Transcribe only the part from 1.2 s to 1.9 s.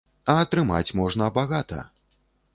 багата.